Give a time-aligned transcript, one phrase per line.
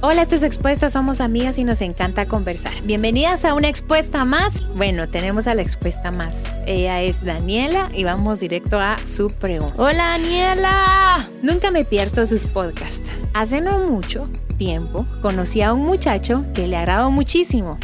[0.00, 2.82] Hola, tus expuestas, somos amigas y nos encanta conversar.
[2.82, 4.62] Bienvenidas a una expuesta más.
[4.76, 6.40] Bueno, tenemos a la expuesta más.
[6.66, 9.74] Ella es Daniela y vamos directo a su pregunta.
[9.76, 11.28] Hola, Daniela.
[11.42, 13.02] Nunca me pierdo sus podcasts.
[13.34, 17.76] Hace no mucho tiempo conocí a un muchacho que le agradó muchísimo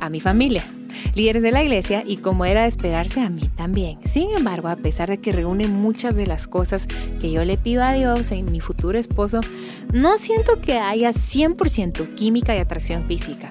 [0.00, 0.64] a mi familia
[1.18, 3.98] líderes de la iglesia y como era de esperarse a mí también.
[4.04, 6.86] Sin embargo, a pesar de que reúne muchas de las cosas
[7.20, 9.40] que yo le pido a Dios en mi futuro esposo,
[9.92, 13.50] no siento que haya 100% química y atracción física.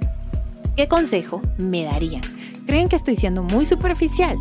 [0.78, 2.22] ¿Qué consejo me darían?
[2.66, 4.38] ¿Creen que estoy siendo muy superficial?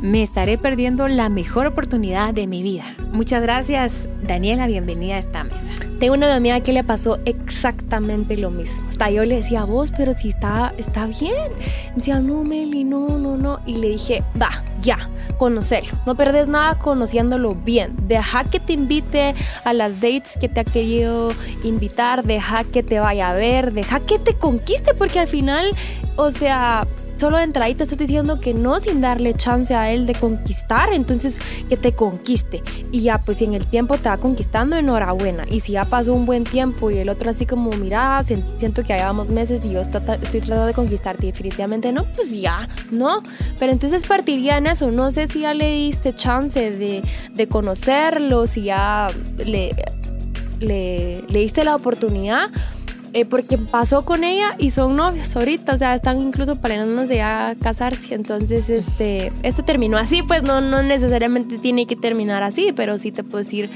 [0.00, 2.94] Me estaré perdiendo la mejor oportunidad de mi vida.
[3.12, 4.66] Muchas gracias, Daniela.
[4.66, 5.72] Bienvenida a esta mesa.
[5.98, 8.86] Tengo una amiga que le pasó exactamente lo mismo.
[8.88, 11.52] Hasta yo le decía, vos, pero si está, está bien.
[11.90, 13.60] Me decía, no, Meli, no, no, no.
[13.64, 15.98] Y le dije, va, ya, conocerlo.
[16.04, 17.94] No perdes nada conociéndolo bien.
[18.06, 21.30] Deja que te invite a las dates que te ha querido
[21.62, 22.24] invitar.
[22.24, 23.72] Deja que te vaya a ver.
[23.72, 25.70] Deja que te conquiste, porque al final,
[26.16, 30.06] o sea, solo de entrada te estás diciendo que no sin darle chance a él
[30.06, 32.62] de conquistar, entonces que te conquiste.
[32.92, 35.44] Y ya, pues si en el tiempo te va conquistando, enhorabuena.
[35.50, 38.94] Y si ya pasó un buen tiempo y el otro así como, mira, siento que
[38.94, 40.00] llevamos meses y yo estoy
[40.40, 43.22] tratando de conquistarte definitivamente no, pues ya, ¿no?
[43.58, 44.90] Pero entonces partiría en eso.
[44.90, 49.70] No sé si ya le diste chance de, de conocerlo, si ya le,
[50.60, 52.50] le diste la oportunidad
[53.14, 57.54] eh, porque pasó con ella y son novios ahorita, o sea, están incluso planeándose ya
[57.62, 62.98] casarse, entonces este, esto terminó así, pues no, no necesariamente tiene que terminar así, pero
[62.98, 63.70] sí te puedo decir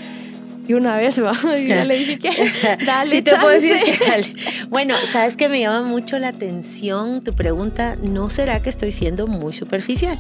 [0.67, 1.35] de una vez, ¿va?
[1.57, 2.31] Y ya le dije que
[2.85, 4.35] dale, sí te puedo decir que dale.
[4.71, 9.29] Bueno, sabes que me llama mucho la atención tu pregunta, ¿no será que estoy siendo
[9.29, 10.19] muy superficial?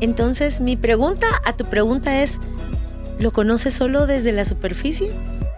[0.00, 2.38] Entonces, mi pregunta a tu pregunta es,
[3.18, 5.10] ¿lo conoces solo desde la superficie?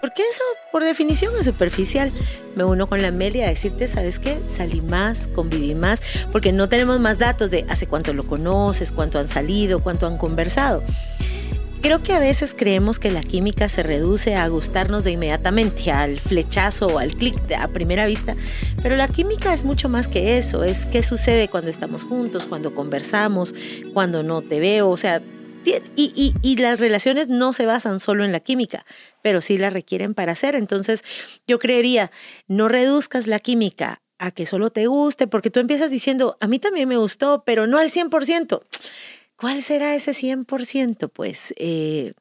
[0.04, 2.12] Porque eso, por definición, es superficial.
[2.56, 4.38] Me uno con la Meli a decirte, ¿sabes qué?
[4.46, 9.18] Salí más, conviví más, porque no tenemos más datos de hace cuánto lo conoces, cuánto
[9.18, 10.82] han salido, cuánto han conversado.
[11.80, 16.20] Creo que a veces creemos que la química se reduce a gustarnos de inmediatamente, al
[16.20, 18.36] flechazo o al clic a primera vista,
[18.82, 22.74] pero la química es mucho más que eso, es qué sucede cuando estamos juntos, cuando
[22.74, 23.54] conversamos,
[23.94, 25.22] cuando no te veo, o sea,
[25.96, 28.84] y, las relaciones no se basan solo en la química,
[29.22, 30.54] pero sí la requieren para hacer.
[30.54, 31.02] Entonces,
[31.46, 32.10] yo creería,
[32.46, 36.58] no reduzcas la química a que solo te guste, porque tú empiezas diciendo, a mí
[36.58, 38.62] también me gustó, pero no al 100%.
[39.36, 41.10] ¿Cuál será ese 100%?
[41.12, 42.14] Pues eh,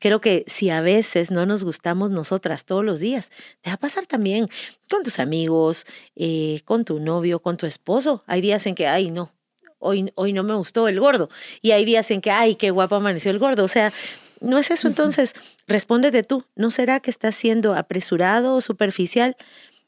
[0.00, 3.78] creo que si a veces no nos gustamos nosotras todos los días, te va a
[3.78, 4.48] pasar también
[4.88, 8.24] con tus amigos, eh, con tu novio, con tu esposo.
[8.26, 9.32] Hay días en que, ay, no,
[9.80, 11.28] hoy, hoy no me gustó el gordo.
[11.60, 13.64] Y hay días en que, ay, qué guapo amaneció el gordo.
[13.64, 13.92] O sea,
[14.40, 14.86] no es eso.
[14.86, 15.34] Entonces,
[15.66, 16.44] respóndete tú.
[16.54, 19.36] ¿No será que estás siendo apresurado o superficial?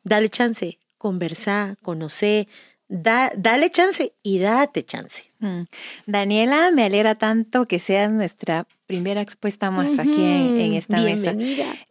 [0.03, 2.49] Dale chance, conversa, conoce,
[2.89, 5.25] da, dale chance y date chance.
[5.39, 5.63] Mm.
[6.07, 11.35] Daniela, me alegra tanto que seas nuestra primera expuesta más aquí en, esta mesa.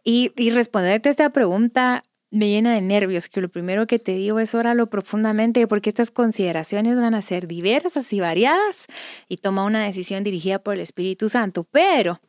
[0.04, 4.12] Y, y responderte a esta pregunta, me llena de nervios, que lo primero que te
[4.12, 8.86] digo es óralo profundamente porque estas consideraciones van a ser diversas y variadas
[9.28, 12.20] y toma una decisión dirigida por el Espíritu Santo, pero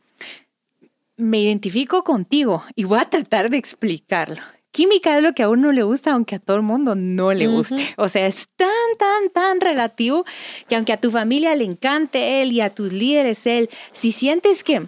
[1.15, 4.41] me identifico contigo y voy a tratar de explicarlo.
[4.71, 7.47] Química es lo que a uno le gusta, aunque a todo el mundo no le
[7.47, 7.93] guste.
[7.95, 10.25] O sea, es tan, tan, tan relativo
[10.67, 14.63] que aunque a tu familia le encante él y a tus líderes él, si sientes
[14.63, 14.87] que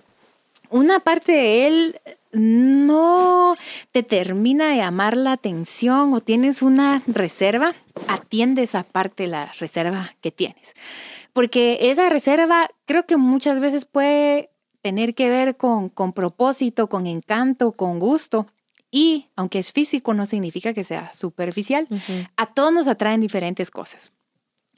[0.72, 2.02] una parte de él
[2.36, 3.56] no
[3.92, 7.76] te termina de llamar la atención o tienes una reserva,
[8.08, 10.74] atiende esa parte de la reserva que tienes.
[11.34, 14.52] Porque esa reserva creo que muchas veces puede
[14.82, 18.48] tener que ver con, con propósito, con encanto, con gusto.
[18.92, 21.88] Y aunque es físico, no significa que sea superficial.
[22.38, 24.12] A todos nos atraen diferentes cosas.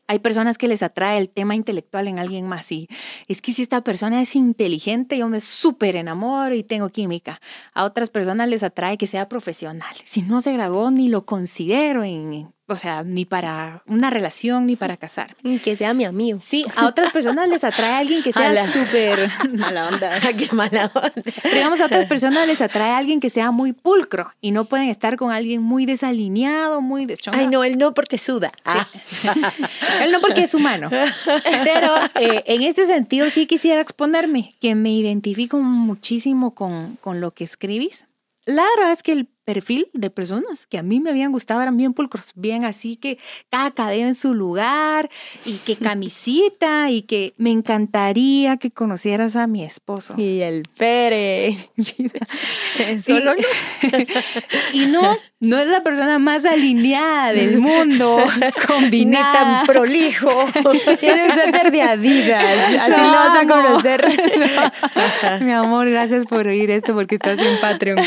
[0.07, 2.87] Hay personas que les atrae el tema intelectual en alguien más y
[3.27, 7.41] es que si esta persona es inteligente, yo me súper enamoro y tengo química.
[7.73, 9.95] A otras personas les atrae que sea profesional.
[10.05, 14.75] Si no se graduó, ni lo considero en, o sea, ni para una relación, ni
[14.75, 15.35] para casar.
[15.63, 16.39] Que sea mi amigo.
[16.41, 20.19] Sí, a otras personas les atrae a alguien que sea súper mala onda.
[20.37, 21.13] Qué mala onda.
[21.53, 24.89] digamos, a otras personas les atrae a alguien que sea muy pulcro y no pueden
[24.89, 27.41] estar con alguien muy desalineado, muy deschongado.
[27.41, 28.51] Ay, no, él no porque suda.
[28.65, 28.87] Ah.
[30.01, 30.89] él no porque es humano.
[30.89, 37.31] Pero eh, en este sentido sí quisiera exponerme, que me identifico muchísimo con, con lo
[37.31, 38.05] que escribís.
[38.45, 41.77] La verdad es que el perfil de personas que a mí me habían gustado eran
[41.77, 43.17] bien pulcros, bien así que
[43.49, 45.09] cada cabello en su lugar
[45.45, 50.15] y que camisita y que me encantaría que conocieras a mi esposo.
[50.17, 51.57] Y el Pere.
[53.05, 53.41] Solo no.
[54.73, 58.17] y no, no es la persona más alineada del mundo,
[58.67, 59.61] combinada.
[59.61, 60.29] Ni tan prolijo.
[60.99, 62.43] Tiene un suéter de Adidas,
[62.79, 65.41] así lo vas a conocer.
[65.41, 67.99] Mi amor, gracias por oír esto porque estás en Patreon.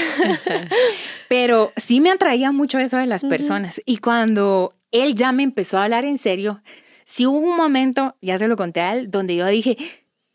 [1.28, 3.80] Pero sí me atraía mucho eso de las personas.
[3.86, 6.62] Y cuando él ya me empezó a hablar en serio,
[7.04, 9.76] sí hubo un momento, ya se lo conté a él, donde yo dije,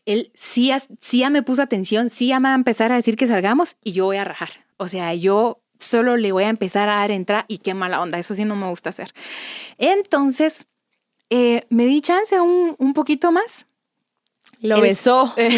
[0.06, 3.16] él sí, sí ya me puso atención, sí ya me va a empezar a decir
[3.16, 4.48] que salgamos y yo voy a rajar.
[4.78, 8.18] O sea, yo solo le voy a empezar a dar entrada y qué mala onda,
[8.18, 9.12] eso sí no me gusta hacer.
[9.78, 10.66] Entonces,
[11.30, 13.66] eh, me di chance un, un poquito más.
[14.60, 15.32] Lo besó.
[15.36, 15.56] bueno,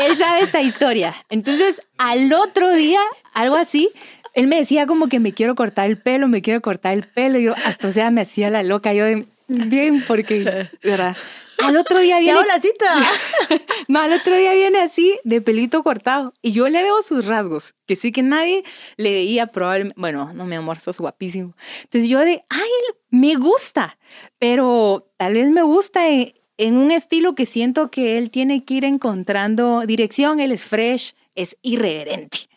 [0.00, 1.14] él sabe esta historia.
[1.28, 3.00] Entonces, al otro día,
[3.32, 3.90] algo así,
[4.34, 7.38] él me decía como que me quiero cortar el pelo, me quiero cortar el pelo.
[7.38, 8.92] Yo hasta, o sea, me hacía la loca.
[8.92, 9.06] Yo,
[9.48, 11.16] bien, porque, ¿verdad?
[11.58, 12.40] Al otro día viene.
[12.46, 13.02] la cita!
[13.88, 16.34] no, al otro día viene así, de pelito cortado.
[16.42, 18.64] Y yo le veo sus rasgos, que sí que nadie
[18.96, 20.00] le veía probablemente.
[20.00, 21.54] Bueno, no, mi amor, sos guapísimo.
[21.82, 22.70] Entonces yo de, ay,
[23.10, 23.98] me gusta,
[24.38, 28.84] pero tal vez me gusta en, un estilo que siento que él tiene que ir
[28.84, 30.40] encontrando dirección.
[30.40, 32.48] Él es fresh, es irreverente.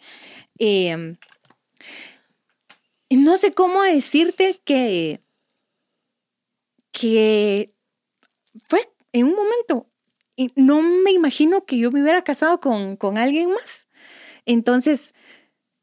[0.60, 1.18] Em,
[3.10, 5.22] no sé cómo decirte que,
[6.92, 7.74] que
[9.19, 9.88] en un momento.
[10.56, 13.88] No me imagino que yo me hubiera casado con, con alguien más.
[14.46, 15.14] Entonces,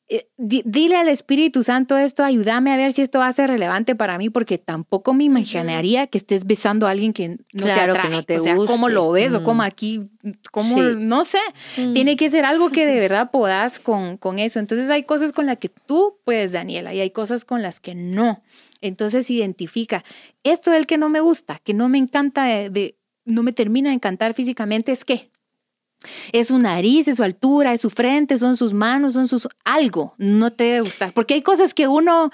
[0.06, 3.94] eh, dile al Espíritu Santo esto, ayúdame a ver si esto va a ser relevante
[3.94, 8.02] para mí, porque tampoco me imaginaría que estés besando a alguien que no te atrae.
[8.02, 9.66] Que no te o sea, cómo lo ves o cómo mm.
[9.66, 10.10] aquí,
[10.52, 11.38] cómo, no sé.
[11.78, 11.94] Mm.
[11.94, 14.58] Tiene que ser algo que de verdad puedas con, con eso.
[14.58, 17.94] Entonces hay cosas con las que tú puedes, Daniela, y hay cosas con las que
[17.94, 18.42] no.
[18.82, 20.04] Entonces identifica,
[20.42, 23.96] esto del que no me gusta, que no me encanta, de, no me termina de
[23.96, 25.30] encantar físicamente, es que
[26.32, 29.48] es su nariz, es su altura, es su frente, son sus manos, son sus...
[29.64, 32.30] algo, no te debe gustar, porque hay cosas que uno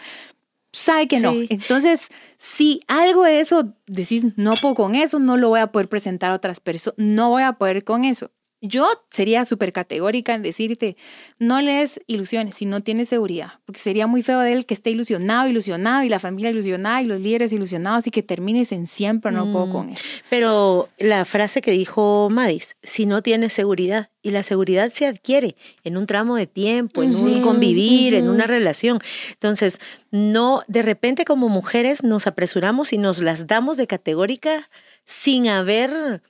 [0.72, 1.32] sabe que no.
[1.48, 2.08] Entonces,
[2.38, 6.31] si algo de eso decís, no puedo con eso, no lo voy a poder presentar
[6.31, 8.31] a otras personas, no voy a poder con eso.
[8.62, 10.96] Yo sería súper categórica en decirte,
[11.38, 14.90] no lees ilusiones si no tienes seguridad, porque sería muy feo de él que esté
[14.90, 19.32] ilusionado, ilusionado, y la familia ilusionada, y los líderes ilusionados, y que termines en siempre,
[19.32, 20.04] no puedo con mm, eso.
[20.28, 25.56] Pero la frase que dijo Madis, si no tienes seguridad, y la seguridad se adquiere
[25.82, 28.98] en un tramo de tiempo, en un convivir, en una relación.
[29.30, 29.80] Entonces,
[30.10, 34.68] no, de repente como mujeres nos apresuramos y nos las damos de categórica
[35.06, 36.22] sin haber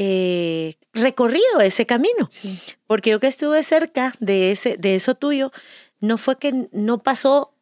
[0.00, 2.28] eh, recorrido ese camino.
[2.86, 5.50] Porque yo que estuve cerca de, ese, de eso tuyo,
[5.98, 7.52] no fue que no pasó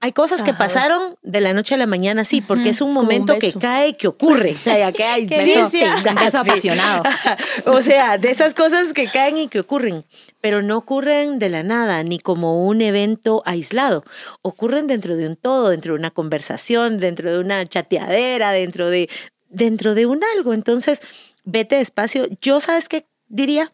[0.00, 3.36] hay cosas que pasaron de la noche a la mañana, sí, porque es un momento
[3.40, 4.54] que cae, que ocurre.
[4.64, 5.80] que hay beso, sí,
[6.24, 7.02] beso apasionado.
[7.66, 10.04] o sea, de esas cosas que caen y que ocurren,
[10.40, 14.04] pero no ocurren de la nada, ni como un evento aislado.
[14.42, 19.10] Ocurren dentro de un todo, dentro de una conversación, dentro de una chateadera, dentro de,
[19.48, 20.54] dentro de un algo.
[20.54, 21.02] Entonces,
[21.44, 22.26] vete despacio.
[22.40, 23.72] Yo, ¿sabes qué diría?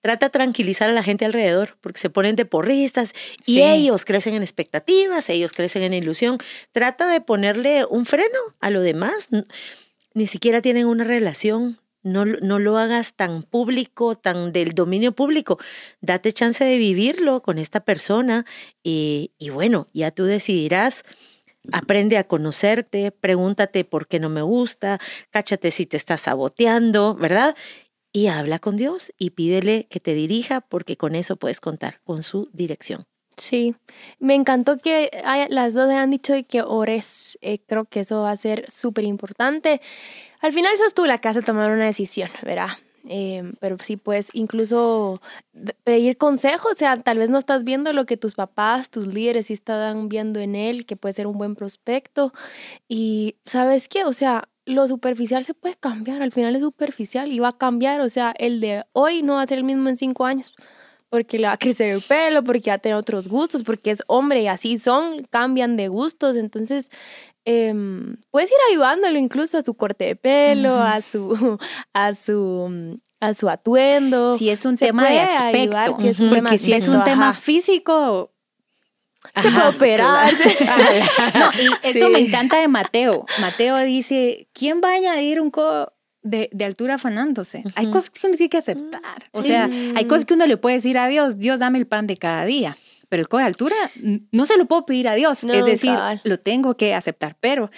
[0.00, 3.12] Trata de tranquilizar a la gente alrededor, porque se ponen de porristas
[3.44, 6.38] y ellos crecen en expectativas, ellos crecen en ilusión.
[6.72, 9.28] Trata de ponerle un freno a lo demás.
[10.14, 11.78] Ni siquiera tienen una relación.
[12.02, 15.58] No, no lo hagas tan público, tan del dominio público.
[16.00, 18.46] Date chance de vivirlo con esta persona
[18.82, 21.04] y, y bueno, ya tú decidirás
[21.72, 24.98] Aprende a conocerte, pregúntate por qué no me gusta,
[25.30, 27.56] cáchate si te estás saboteando, ¿verdad?
[28.12, 32.22] Y habla con Dios y pídele que te dirija porque con eso puedes contar, con
[32.22, 33.06] su dirección.
[33.36, 33.74] Sí,
[34.18, 35.10] me encantó que
[35.48, 37.38] las dos han dicho que ores.
[37.40, 39.80] Eh, creo que eso va a ser súper importante.
[40.40, 42.68] Al final sos tú la que hace tomar una decisión, ¿verdad?
[43.08, 45.22] Em, pero sí puedes incluso
[45.84, 49.46] pedir consejos, o sea, tal vez no estás viendo lo que tus papás, tus líderes
[49.46, 52.32] sí están viendo en él, que puede ser un buen prospecto.
[52.88, 57.38] Y sabes qué, o sea, lo superficial se puede cambiar, al final es superficial y
[57.38, 59.96] va a cambiar, o sea, el de hoy no va a ser el mismo en
[59.96, 60.54] cinco años
[61.10, 64.02] porque le va a crecer el pelo, porque va a tener otros gustos, porque es
[64.06, 66.36] hombre y así son, cambian de gustos.
[66.36, 66.88] Entonces,
[67.44, 71.58] Em, puedes ir ayudándolo incluso a su corte de pelo, a su,
[71.92, 74.38] a su a su atuendo.
[74.38, 78.32] Si es un tema de aspecto, si es un porque si es un tema físico,
[79.40, 80.32] se puede operar.
[81.34, 83.26] no, y esto me encanta de Mateo.
[83.40, 85.92] Mateo dice, ¿quién va a añadir un co
[86.22, 87.62] de, de altura afanándose?
[87.74, 89.28] Hay cosas que uno tiene que aceptar.
[89.32, 92.06] O sea, hay cosas que uno le puede decir a Dios, Dios dame el pan
[92.06, 92.76] de cada día
[93.10, 93.76] pero el co de altura
[94.30, 95.92] no se lo puedo pedir a Dios, es decir,
[96.24, 97.70] lo tengo que aceptar, pero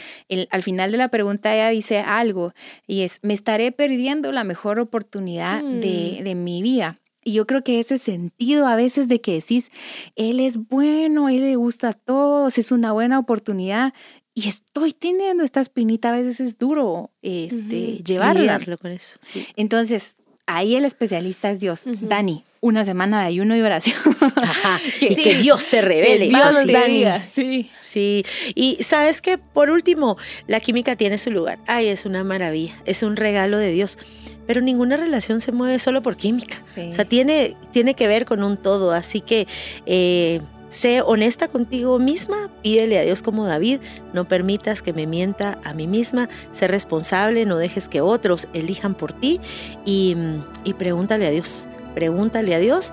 [0.51, 2.55] al final de la pregunta ella dice algo
[2.87, 6.25] y es, me estaré perdiendo la mejor oportunidad de, mm.
[6.25, 7.01] de mi vida.
[7.25, 9.71] Y yo creo que ese sentido a veces de que decís,
[10.17, 13.95] él es bueno, él le gusta a todos, es una buena oportunidad
[14.35, 18.59] y estoy teniendo esta espinita, a veces es duro este, llevarla.
[18.77, 19.19] con eso.
[19.57, 21.85] Entonces, ahí el especialista es Dios.
[21.87, 23.97] Dani, una semana de ayuno y oración.
[24.37, 26.29] Ajá, que, que Dios te revele.
[26.29, 27.29] Dios te diga.
[27.35, 27.71] Sí.
[27.81, 28.25] Sí.
[28.55, 30.17] Y sabes que, por último,
[30.47, 31.59] la química tiene su lugar.
[31.67, 33.99] Ay, es una maravilla, es un regalo de Dios.
[34.47, 36.63] Pero ninguna relación se mueve solo por química.
[36.89, 38.93] O sea, tiene, tiene que ver con un todo.
[38.93, 39.49] Así que
[39.87, 43.81] eh, Sé honesta contigo misma, pídele a Dios como David,
[44.15, 48.95] no permitas que me mienta a mí misma, sé responsable, no dejes que otros elijan
[48.95, 49.39] por ti
[49.85, 50.17] y,
[50.65, 52.93] y pregúntale a Dios, pregúntale a Dios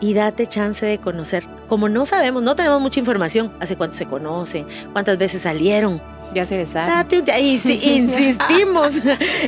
[0.00, 1.44] y date chance de conocer.
[1.68, 6.00] Como no sabemos, no tenemos mucha información, hace cuánto se conocen, cuántas veces salieron,
[6.34, 6.94] ya se besaron.
[6.94, 7.54] Date un, y
[7.96, 8.92] insistimos.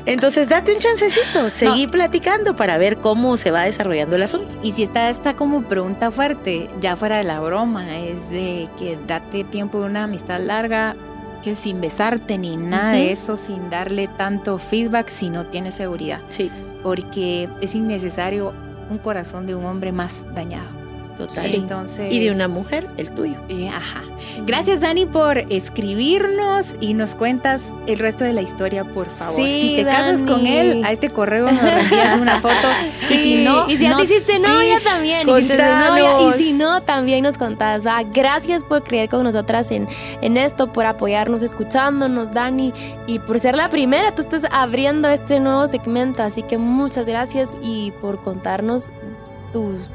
[0.06, 4.54] Entonces, date un chancecito, seguí platicando para ver cómo se va desarrollando el asunto.
[4.62, 8.98] Y si está esta como pregunta fuerte, ya fuera de la broma, es de que
[9.06, 10.96] date tiempo de una amistad larga,
[11.42, 16.20] que sin besarte ni nada de eso, sin darle tanto feedback si no tienes seguridad.
[16.28, 16.50] Sí.
[16.82, 18.52] Porque es innecesario
[18.90, 20.85] un corazón de un hombre más dañado.
[21.16, 21.54] Total.
[21.54, 23.36] Entonces, y de una mujer, el tuyo.
[23.72, 24.02] ajá.
[24.44, 29.34] Gracias, Dani, por escribirnos y nos cuentas el resto de la historia, por favor.
[29.34, 32.54] si te casas con él, a este correo nos envías una foto.
[33.08, 35.28] Y si no, y si ya te hiciste novia también.
[35.28, 37.86] Y si, no, también nos contás.
[37.86, 38.02] Va.
[38.02, 39.88] Gracias por creer con nosotras en,
[40.22, 42.72] en esto, por apoyarnos, escuchándonos, Dani,
[43.06, 44.14] y por ser la primera.
[44.14, 48.84] Tú estás abriendo este nuevo segmento, así que muchas gracias y por contarnos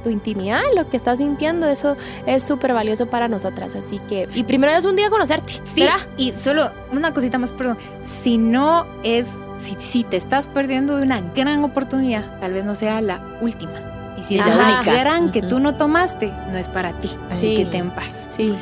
[0.04, 3.76] tu, intimidad, lo que estás sintiendo, eso es súper valioso para nosotras.
[3.76, 5.54] Así que, y primero es un día conocerte.
[5.64, 5.86] Sí,
[6.18, 7.78] y solo una cosita más, perdón.
[8.06, 12.76] Si no es, si, si te estás perdiendo de una gran oportunidad, tal vez no
[12.76, 13.74] sea la última.
[14.20, 17.10] Y si es la única gran que tú no tomaste, no es para ti.
[17.30, 18.28] Así que ten paz.
[18.30, 18.54] Sí.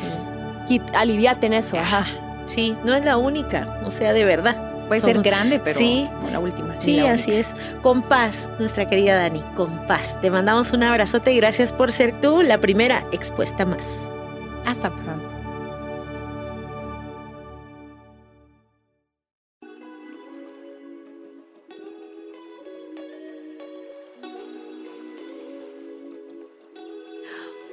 [0.69, 1.77] Y aliviate en eso.
[1.77, 2.05] Ajá.
[2.45, 4.68] Sí, no es la única, o sea, de verdad.
[4.89, 6.81] Puede ser grande, pero sí, la última.
[6.81, 7.47] Sí, así es.
[7.83, 10.19] Con paz, nuestra querida Dani, con paz.
[10.19, 13.85] Te mandamos un abrazote y gracias por ser tú la primera expuesta más.
[14.65, 15.29] Hasta pronto.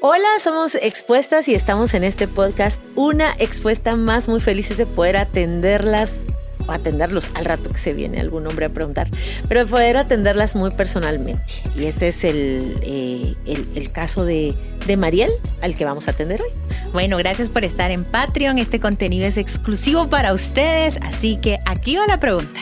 [0.02, 5.16] Hola, somos expuestas y estamos en este podcast, una expuesta más muy felices de poder
[5.16, 6.26] atenderlas
[6.68, 9.08] atenderlos al rato que se viene algún hombre a preguntar,
[9.48, 11.42] pero de poder atenderlas muy personalmente.
[11.76, 14.54] Y este es el, eh, el, caso de,
[14.86, 15.30] de Mariel,
[15.62, 16.48] al que vamos a atender hoy.
[16.92, 18.58] Bueno, gracias por estar en Patreon.
[18.58, 22.60] Este contenido es exclusivo para ustedes, así que aquí va la pregunta.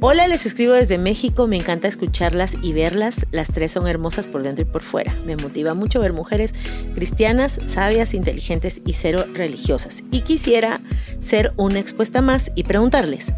[0.00, 4.42] Hola, les escribo desde México, me encanta escucharlas y verlas, las tres son hermosas por
[4.42, 5.14] dentro y por fuera.
[5.24, 6.54] Me motiva mucho ver mujeres
[6.94, 10.02] cristianas, sabias, inteligentes y cero religiosas.
[10.10, 10.80] Y quisiera
[11.20, 13.32] ser una expuesta más y preguntarles,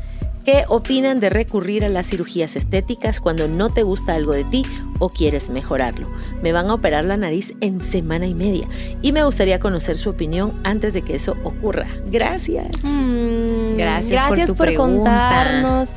[0.47, 4.63] ¿Qué opinan de recurrir a las cirugías estéticas cuando no te gusta algo de ti
[5.01, 6.09] o quieres mejorarlo?
[6.41, 8.69] Me van a operar la nariz en semana y media
[9.03, 11.89] y me gustaría conocer su opinión antes de que eso ocurra.
[12.13, 12.69] Gracias.
[12.85, 15.89] Mm, gracias, gracias por, contarnos.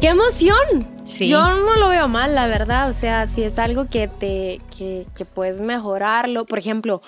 [0.00, 0.88] ¡Qué emoción!
[1.04, 2.88] Yo no lo veo mal, la verdad.
[2.88, 7.02] O sea, si es algo que te que, que puedes mejorarlo, por ejemplo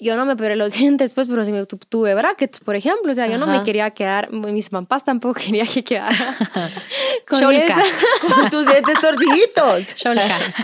[0.00, 3.14] yo no me operé los dientes, pues, pero si me tuve brackets, por ejemplo, o
[3.14, 6.36] sea, yo no me quería quedar, mis mamás tampoco quería que quedara
[7.28, 9.94] con, con tus dientes torciditos.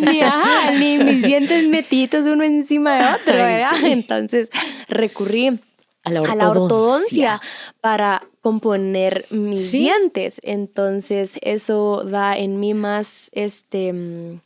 [0.01, 3.85] Ni, ajá, ni mis dientes metidos uno encima de otro, ¿verdad?
[3.85, 4.49] Entonces
[4.89, 5.59] recurrí
[6.07, 7.41] a la ortodoncia,
[7.81, 10.41] para componer mis dientes.
[10.43, 14.41] Entonces, eso da en mí más, este, mm,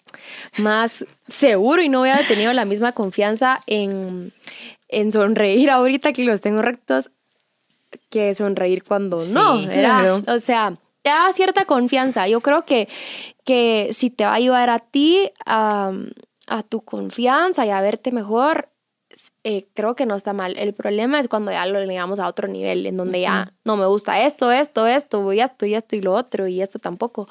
[0.59, 4.33] más seguro y no hubiera tenido la misma confianza en,
[4.88, 7.11] en sonreír ahorita que los tengo rectos
[8.09, 9.62] que sonreír cuando no.
[9.71, 10.23] Claro.
[10.26, 12.29] O sea, te da cierta confianza.
[12.29, 12.88] Yo creo que,
[13.45, 15.93] que si te va a ayudar a ti, a,
[16.69, 18.69] tu confianza y a verte mejor,
[19.42, 20.56] eh, creo que no está mal.
[20.59, 23.87] El problema es cuando ya lo llegamos a otro nivel, en donde ya no me
[23.87, 27.28] gusta esto, esto, esto, voy esto y esto y lo otro y esto tampoco,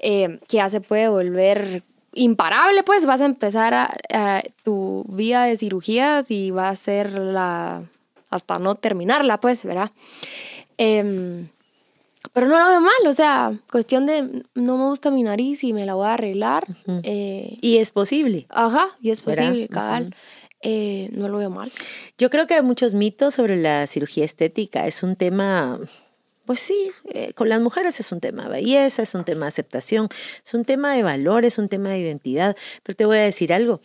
[0.00, 1.82] eh, que ya se puede volver
[2.14, 7.82] imparable, pues vas a empezar a, tu vida de cirugías y va a ser la
[8.30, 9.90] hasta no terminarla, pues, ¿verdad?
[10.76, 11.48] Em,
[12.32, 15.72] pero no lo veo mal, o sea, cuestión de no me gusta mi nariz y
[15.72, 16.66] me la voy a arreglar.
[17.02, 18.46] Eh, y es posible.
[18.50, 20.14] Ajá, y es posible, cabal.
[20.60, 21.72] Eh, no lo veo mal.
[22.18, 24.86] Yo creo que hay muchos mitos sobre la cirugía estética.
[24.86, 25.78] Es un tema
[26.44, 29.48] pues sí, eh, con las mujeres es un tema de belleza, es un tema de
[29.48, 30.08] aceptación,
[30.42, 32.56] es un tema de valor, es un tema de identidad.
[32.82, 33.82] Pero te voy a decir algo,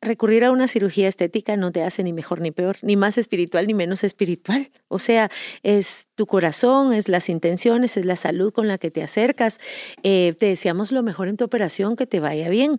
[0.00, 3.66] recurrir a una cirugía estética no te hace ni mejor ni peor, ni más espiritual
[3.66, 4.70] ni menos espiritual.
[4.88, 5.30] O sea,
[5.62, 9.58] es tu corazón, es las intenciones, es la salud con la que te acercas.
[10.02, 12.78] Eh, te deseamos lo mejor en tu operación, que te vaya bien.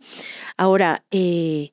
[0.57, 1.71] Ahora, eh,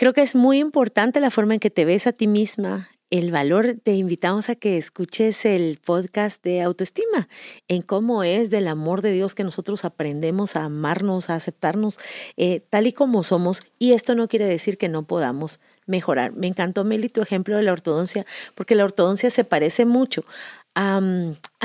[0.00, 3.30] creo que es muy importante la forma en que te ves a ti misma, el
[3.30, 7.28] valor, te invitamos a que escuches el podcast de autoestima,
[7.68, 11.98] en cómo es del amor de Dios que nosotros aprendemos a amarnos, a aceptarnos
[12.38, 13.62] eh, tal y como somos.
[13.78, 16.32] Y esto no quiere decir que no podamos mejorar.
[16.32, 20.24] Me encantó, Meli, tu ejemplo de la ortodoncia, porque la ortodoncia se parece mucho
[20.74, 20.98] a,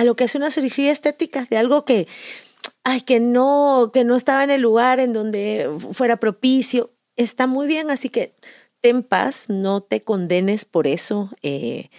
[0.04, 2.10] lo que hace una cirugía estética, de algo que,
[2.84, 6.92] ay, que no, que no estaba en el lugar en donde fuera propicio.
[7.15, 8.34] Está muy bien, así que
[8.81, 11.31] en paz, no te condenes por eso.
[11.41, 11.89] Eh,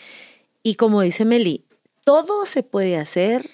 [0.62, 1.64] y como dice Meli,
[2.04, 3.44] todo se puede hacer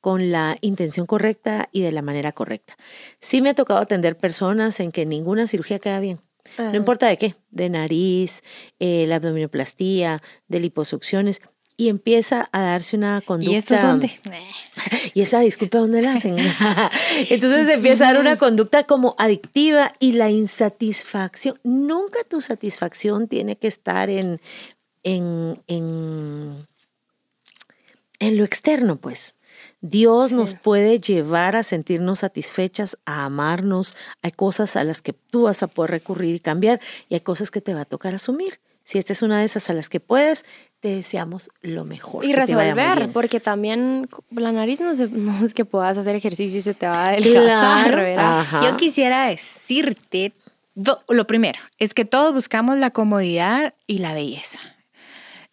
[0.00, 2.76] con la intención correcta y de la manera correcta.
[3.20, 6.20] Sí me ha tocado atender personas en que ninguna cirugía queda bien.
[6.58, 8.42] No importa de qué, de nariz,
[8.78, 11.40] eh, la abdominoplastía, de liposucciones,
[11.76, 13.52] y empieza a darse una conducta.
[13.52, 14.20] ¿Y eso dónde?
[15.14, 16.36] Y esa disculpa, ¿dónde la hacen?
[17.30, 21.60] Entonces empieza a dar una conducta como adictiva y la insatisfacción.
[21.62, 24.40] Nunca tu satisfacción tiene que estar en,
[25.04, 26.66] en, en,
[28.18, 29.36] en lo externo, pues.
[29.80, 33.94] Dios nos puede llevar a sentirnos satisfechas, a amarnos.
[34.22, 37.50] Hay cosas a las que tú vas a poder recurrir y cambiar y hay cosas
[37.50, 38.60] que te va a tocar asumir.
[38.84, 40.44] Si esta es una de esas a las que puedes,
[40.80, 42.24] te deseamos lo mejor.
[42.24, 46.86] Y resolver, porque también la nariz no, es que puedas hacer ejercicio y se te
[46.86, 50.32] va a adelgazar, Yo quisiera decirte,
[51.08, 54.58] lo primero, es que todos buscamos la comodidad y la belleza.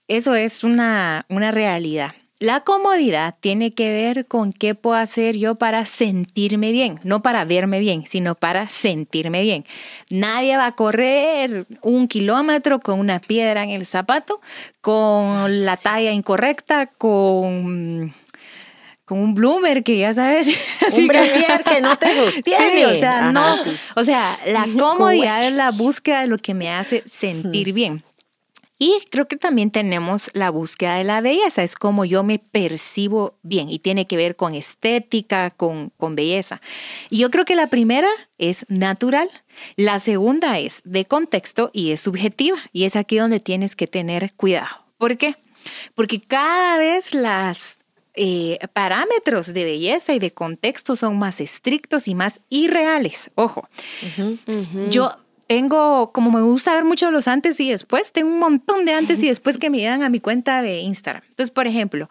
[0.09, 2.11] Eso es una, una realidad.
[2.41, 7.45] La comodidad tiene que ver con qué puedo hacer yo para sentirme bien, no para
[7.45, 9.63] verme bien, sino para sentirme bien.
[10.09, 14.41] Nadie va a correr un kilómetro con una piedra en el zapato,
[14.81, 18.11] con la talla incorrecta, con
[19.11, 20.47] con un bloomer que ya sabes.
[20.97, 22.85] un brasier que, no te sostiene.
[22.87, 23.57] o sea, no.
[23.95, 28.03] O sea, la comodidad es la búsqueda de lo que me hace sentir bien.
[28.83, 33.37] Y creo que también tenemos la búsqueda de la belleza, es como yo me percibo
[33.43, 36.61] bien y tiene que ver con estética, con, con belleza.
[37.11, 39.29] Y yo creo que la primera es natural,
[39.75, 44.33] la segunda es de contexto y es subjetiva y es aquí donde tienes que tener
[44.33, 44.83] cuidado.
[44.97, 45.35] ¿Por qué?
[45.93, 47.77] Porque cada vez las
[48.15, 53.29] eh, parámetros de belleza y de contexto son más estrictos y más irreales.
[53.35, 53.69] Ojo,
[54.89, 55.11] yo
[55.51, 59.21] tengo, como me gusta ver mucho los antes y después, tengo un montón de antes
[59.21, 61.23] y después que me llegan a mi cuenta de Instagram.
[61.27, 62.09] Entonces, por ejemplo,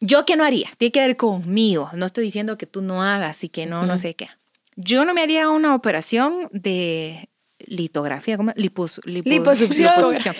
[0.00, 1.90] yo qué no haría, tiene que ver conmigo.
[1.92, 4.30] No estoy diciendo que tú no hagas y que no, no sé qué.
[4.76, 7.28] Yo no me haría una operación de
[7.66, 8.52] litografía, ¿cómo?
[8.56, 9.92] Lipos, liposucción.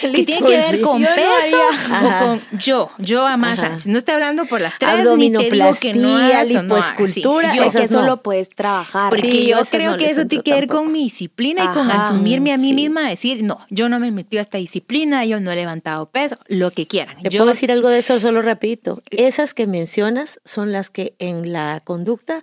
[0.00, 1.56] que tiene que ver con peso
[1.90, 5.72] o con yo, yo a más No estoy hablando por las tres, ni te digo
[5.80, 9.10] que no lipoescultura, yo, que eso lo puedes trabajar.
[9.10, 12.56] Porque yo creo que eso tiene que ver con mi disciplina y con asumirme a
[12.56, 16.10] mí misma, decir, no, yo no me metí a esta disciplina, yo no he levantado
[16.10, 17.16] peso, lo que quieran.
[17.22, 19.02] Te yo, puedo decir algo de eso solo rapidito.
[19.10, 22.42] Esas que mencionas son las que en la conducta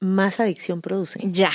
[0.00, 1.32] más adicción producen.
[1.32, 1.52] Ya.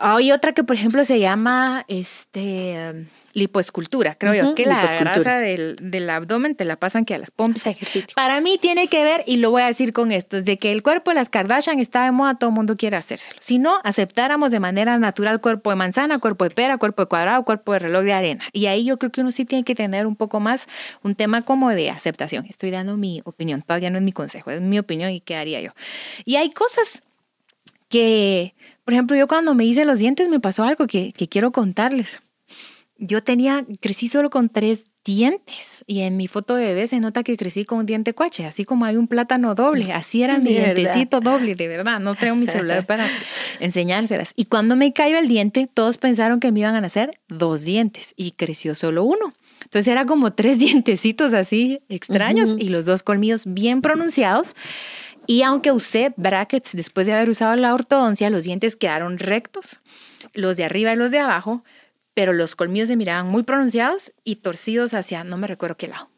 [0.00, 3.06] Hay otra que, por ejemplo, se llama este
[3.36, 7.30] lipoescultura, creo yo, que la grasa del, del, abdomen te la pasan que a las
[7.30, 7.66] pompas.
[7.66, 8.08] Ejercicio.
[8.14, 10.82] Para mí tiene que ver, y lo voy a decir con esto, de que el
[10.82, 13.36] cuerpo de las Kardashian está de moda, todo el mundo quiere hacérselo.
[13.40, 17.44] Si no, aceptáramos de manera natural cuerpo de manzana, cuerpo de pera, cuerpo de cuadrado,
[17.44, 18.44] cuerpo de reloj de arena.
[18.54, 20.66] Y ahí yo creo que uno sí tiene que tener un poco más
[21.02, 22.46] un tema como de aceptación.
[22.46, 25.60] Estoy dando mi opinión, todavía no es mi consejo, es mi opinión y qué haría
[25.60, 25.72] yo.
[26.24, 27.02] Y hay cosas
[27.96, 28.54] que,
[28.84, 32.20] por ejemplo, yo cuando me hice los dientes me pasó algo que, que quiero contarles
[32.98, 37.22] yo tenía, crecí solo con tres dientes y en mi foto de bebé se nota
[37.22, 40.50] que crecí con un diente cuache, así como hay un plátano doble, así era mi
[40.50, 43.06] dientecito doble, de verdad, no traigo mi celular para
[43.60, 44.32] enseñárselas.
[44.34, 48.14] Y cuando me cayó el diente, todos pensaron que me iban a nacer dos dientes
[48.16, 49.34] y creció solo uno.
[49.62, 54.54] Entonces era como tres dientecitos así extraños y los dos colmillos bien pronunciados.
[55.26, 59.80] Y aunque usé brackets después de haber usado la ortodoncia, los dientes quedaron rectos,
[60.32, 61.64] los de arriba y los de abajo,
[62.14, 66.08] pero los colmillos se miraban muy pronunciados y torcidos hacia no me recuerdo qué lado.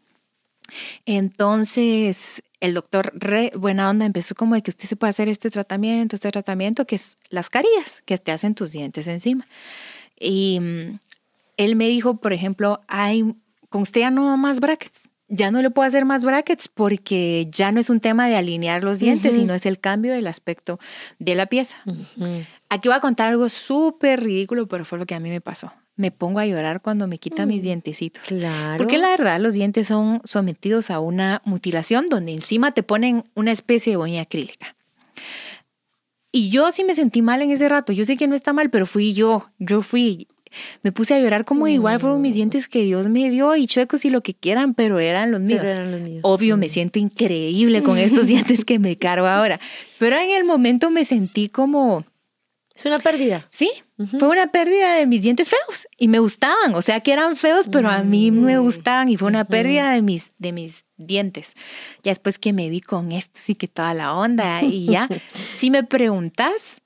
[1.06, 5.50] Entonces, el doctor, re buena onda, empezó como de que usted se puede hacer este
[5.50, 9.46] tratamiento, este tratamiento, que es las carillas, que te hacen tus dientes encima.
[10.18, 10.98] Y mm,
[11.56, 13.34] él me dijo, por ejemplo, hay,
[13.68, 15.08] con usted ya no más brackets.
[15.28, 18.82] Ya no le puedo hacer más brackets porque ya no es un tema de alinear
[18.82, 20.78] los dientes, sino es el cambio del aspecto
[21.18, 21.78] de la pieza.
[22.68, 25.72] Aquí voy a contar algo súper ridículo, pero fue lo que a mí me pasó.
[25.96, 28.22] Me pongo a llorar cuando me quitan mis mm, dientecitos.
[28.24, 28.78] Claro.
[28.78, 33.50] Porque la verdad, los dientes son sometidos a una mutilación donde encima te ponen una
[33.50, 34.76] especie de boña acrílica.
[36.30, 37.92] Y yo sí me sentí mal en ese rato.
[37.92, 39.50] Yo sé que no está mal, pero fui yo.
[39.58, 40.28] Yo fui
[40.82, 42.34] me puse a llorar como igual fueron mis mm.
[42.34, 45.64] dientes que Dios me dio y chuecos y lo que quieran, pero eran los míos.
[46.22, 49.60] Obvio, me siento increíble con estos dientes que me cargo ahora,
[49.98, 52.04] pero en el momento me sentí como...
[52.74, 53.48] Es una pérdida.
[53.50, 53.68] Sí,
[54.18, 57.66] fue una pérdida de mis dientes feos y me gustaban, o sea que eran feos,
[57.68, 58.62] pero a mí me mm.
[58.62, 61.54] gustaban y fue una pérdida de mis, de mis dientes.
[62.04, 65.08] Ya después que me vi con esto, sí que toda la onda y ya,
[65.50, 66.80] si me preguntas,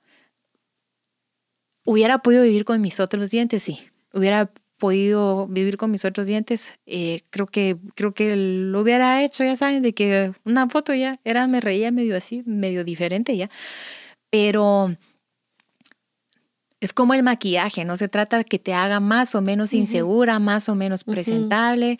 [1.85, 3.63] ¿Hubiera podido vivir con mis otros dientes?
[3.63, 3.79] Sí.
[4.13, 6.73] ¿Hubiera podido vivir con mis otros dientes?
[6.85, 11.19] Eh, creo, que, creo que lo hubiera hecho, ya saben, de que una foto ya
[11.23, 13.49] era, me reía medio así, medio diferente ya.
[14.29, 14.95] Pero
[16.79, 20.39] es como el maquillaje, no se trata de que te haga más o menos insegura,
[20.39, 21.97] más o menos presentable.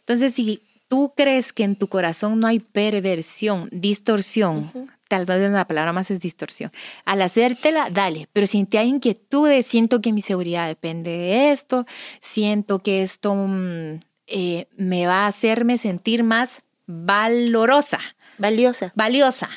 [0.00, 4.70] Entonces, si tú crees que en tu corazón no hay perversión, distorsión,
[5.08, 6.72] tal vez la palabra más es distorsión.
[7.04, 11.86] Al hacértela, dale, pero si te hay inquietudes, siento que mi seguridad depende de esto,
[12.20, 18.00] siento que esto mm, eh, me va a hacerme sentir más valorosa.
[18.38, 18.92] Valiosa.
[18.94, 19.48] Valiosa.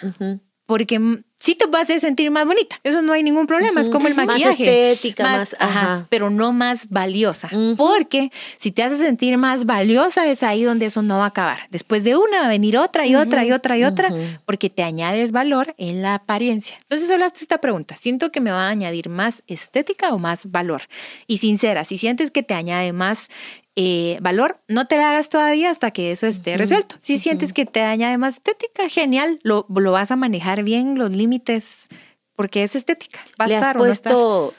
[0.69, 0.99] Porque
[1.39, 2.79] sí te va a sentir más bonita.
[2.83, 3.81] Eso no hay ningún problema.
[3.81, 4.43] Es como el maquillaje.
[4.45, 6.05] Más estética, más, ajá.
[6.09, 7.49] pero no más valiosa.
[7.75, 11.61] Porque si te hace sentir más valiosa, es ahí donde eso no va a acabar.
[11.71, 14.11] Después de una va a venir otra y otra y otra y otra,
[14.45, 16.77] porque te añades valor en la apariencia.
[16.83, 17.95] Entonces, solo hazte esta pregunta.
[17.95, 20.83] ¿Siento que me va a añadir más estética o más valor?
[21.25, 23.29] Y sincera, si sientes que te añade más
[23.81, 26.95] eh, valor, no te la hagas todavía hasta que eso esté resuelto.
[26.99, 31.11] Si sientes que te añade más estética, genial, lo, lo vas a manejar bien, los
[31.11, 31.87] límites,
[32.35, 33.21] porque es estética.
[33.39, 34.53] Va Le has puesto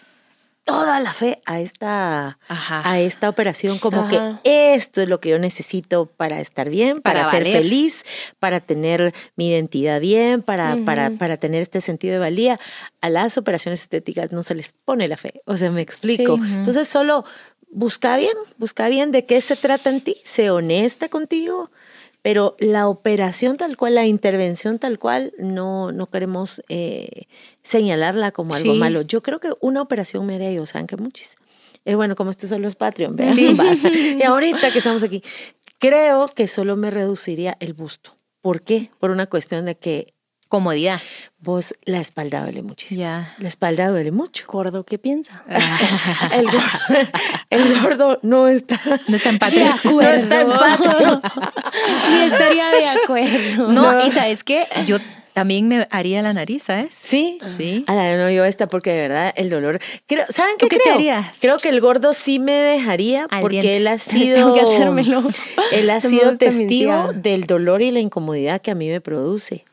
[0.65, 5.39] toda la fe a esta, a esta operación, como que esto es lo que yo
[5.39, 8.05] necesito para estar bien, para, ser feliz,
[8.39, 12.61] para tener mi identidad bien, para, para, para, tener este sentido de valía.
[13.01, 16.35] A las operaciones estéticas no se les pone la fe, o sea, me explico.
[16.35, 17.25] Entonces solo
[17.71, 21.71] busca bien, busca bien de qué se trata en ti, sé honesta contigo,
[22.23, 27.27] pero la operación tal cual, la intervención tal cual, no, no queremos eh,
[27.63, 29.03] señalarla como algo malo.
[29.03, 31.37] Yo creo que una operación me haría yo, ¿saben que muchis?
[31.85, 33.35] Es bueno, como esto solo es Patreon, ¿verdad?
[34.19, 35.23] y ahorita que estamos aquí,
[35.79, 38.17] creo que solo me reduciría el busto.
[38.43, 38.91] ¿Por qué?
[38.99, 40.15] Por una cuestión de que
[40.51, 41.01] comodidad.
[41.39, 43.01] Vos, la espalda duele muchísimo.
[43.01, 43.35] Ya.
[43.39, 44.45] La espalda duele mucho.
[44.47, 45.43] Gordo, ¿qué piensa?
[47.51, 48.79] el, gordo, no está.
[49.09, 49.65] No está empate.
[49.85, 50.89] No está empate.
[52.11, 53.73] Ni estaría de acuerdo.
[53.73, 54.99] No, y sabes qué, yo
[55.33, 56.95] también me haría la nariz, ¿sabes?
[57.01, 57.39] Sí.
[57.43, 57.85] Sí.
[57.87, 59.79] A la no yo esta porque de verdad el dolor.
[60.07, 60.97] Creo, ¿Saben qué, qué creo?
[60.97, 61.27] Te harías?
[61.41, 64.35] Creo que el gordo sí me dejaría porque él ha sido.
[64.35, 65.23] Tengo que hacérmelo.
[65.73, 69.65] Él ha sido testigo del dolor y la incomodidad que a mí me produce.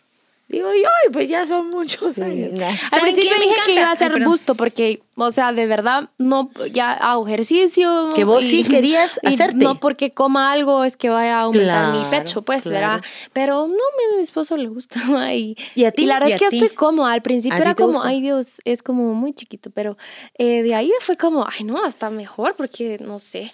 [0.50, 2.62] Digo, ay, pues ya son muchos años.
[2.92, 6.94] Al principio dije que iba a hacer busto porque, o sea, de verdad, no, ya
[6.94, 8.14] hago ejercicio.
[8.16, 9.58] Que vos sí querías hacerte.
[9.58, 13.02] No porque coma algo es que vaya a aumentar mi pecho, pues, ¿verdad?
[13.34, 15.00] Pero no, a mi, esposo le gusta.
[15.38, 16.04] Y, ¿Y a ti?
[16.04, 17.12] Y la verdad es que estoy cómoda.
[17.12, 19.98] Al principio era como, ay Dios, es como muy chiquito, pero
[20.38, 23.52] eh, de ahí fue como, ay no, hasta mejor porque, no sé.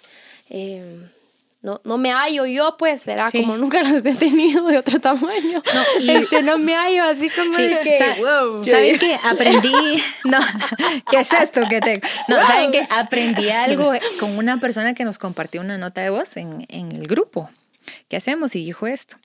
[0.48, 1.08] Eh,
[1.64, 5.62] no, no me hallo yo, pues, verá, como nunca los he tenido de otro tamaño.
[5.74, 8.62] No, y este, no me hallo así como de que, wow.
[8.62, 9.16] ¿Saben qué?
[9.24, 9.72] Aprendí,
[10.24, 10.38] no,
[11.10, 12.06] ¿qué es esto que tengo?
[12.28, 12.86] No, ¿saben qué?
[12.90, 17.06] Aprendí algo con una persona que nos compartió una nota de voz en, en el
[17.06, 17.48] grupo.
[18.08, 18.54] ¿Qué hacemos?
[18.56, 19.16] Y dijo esto.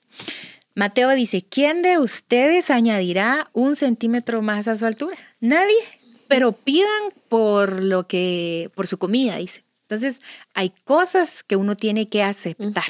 [0.74, 5.18] Mateo dice, ¿quién de ustedes añadirá un centímetro más a su altura?
[5.40, 5.76] Nadie,
[6.26, 9.62] pero pidan por lo que, por su comida, dice.
[9.90, 10.22] Entonces,
[10.54, 12.86] hay cosas que uno tiene que aceptar.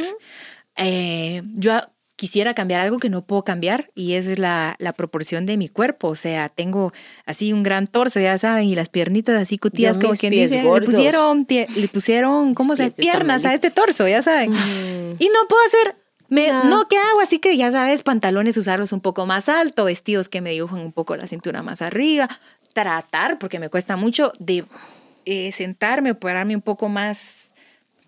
[0.76, 1.72] Eh, yo
[2.16, 6.08] quisiera cambiar algo que no puedo cambiar y es la, la, proporción de mi cuerpo.
[6.08, 6.92] O sea, tengo
[7.24, 10.62] así un gran torso, ya saben, y las piernitas así cutidas, como quien dice.
[10.62, 14.52] Le pusieron, le pusieron, ¿cómo se Piernas a este torso, ya saben.
[14.52, 15.96] Y no puedo hacer
[16.28, 16.86] me, no.
[16.88, 17.20] ¿qué hago?
[17.20, 20.92] Así que ya sabes, pantalones usarlos un poco más alto, vestidos que me dibujan un
[20.92, 22.28] poco la cintura más arriba,
[22.72, 24.64] tratar, porque me cuesta mucho, de
[25.24, 27.52] eh, sentarme o pararme un poco más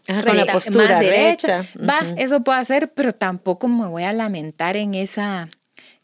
[0.07, 1.65] con la postura más derecha.
[1.79, 5.49] Va, eso puedo hacer, pero tampoco me voy a lamentar en esa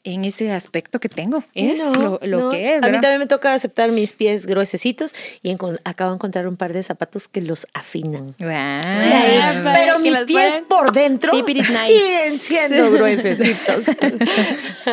[0.04, 1.44] en ese aspecto que tengo.
[1.54, 2.82] Es lo, que es.
[2.82, 6.72] A mí también me toca aceptar mis pies gruesecitos y acabo de encontrar un par
[6.72, 8.34] de zapatos que los afinan.
[8.38, 13.84] pero mis pies por dentro siguen siendo gruesecitos.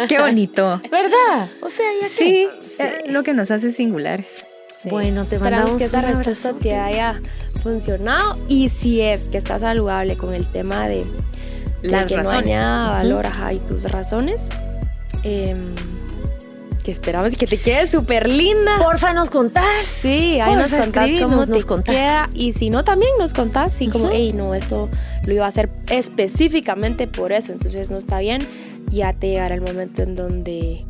[0.09, 0.81] Qué bonito.
[0.91, 1.49] ¿Verdad?
[1.61, 2.47] O sea, ya sí,
[2.79, 4.45] eh, lo que nos hace singulares.
[4.89, 7.21] Bueno, te mandamos que esta respuesta te haya
[7.63, 11.05] funcionado y si es que está saludable con el tema de,
[11.81, 12.57] las que razones.
[12.57, 14.49] no valor y tus razones.
[15.23, 15.73] Em,
[16.83, 18.77] que esperamos que te quede súper linda.
[18.77, 19.85] Porfa, nos contás.
[19.85, 22.29] Sí, ahí nos contás cómo nos te queda.
[22.35, 23.73] Y si no, también nos contás.
[23.73, 24.87] Sí, como, hey, no, esto
[25.25, 27.51] lo iba a hacer específicamente por eso.
[27.51, 28.39] Entonces no está bien.
[28.91, 30.85] Ya te llegará el momento en donde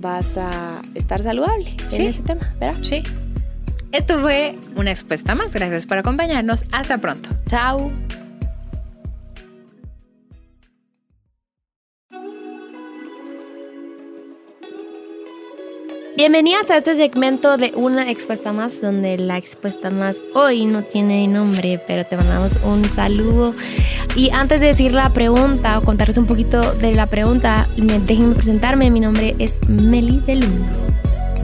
[0.00, 2.80] vas a estar saludable en ese tema, ¿verdad?
[2.82, 3.02] Sí.
[3.92, 5.52] Esto fue una expuesta más.
[5.52, 6.64] Gracias por acompañarnos.
[6.72, 7.30] Hasta pronto.
[7.46, 7.90] Chao.
[16.18, 21.28] Bienvenidas a este segmento de una expuesta más, donde la expuesta más hoy no tiene
[21.28, 23.54] nombre, pero te mandamos un saludo.
[24.18, 28.90] Y antes de decir la pregunta o contarles un poquito de la pregunta, déjenme presentarme.
[28.90, 30.50] Mi nombre es Meli Belum.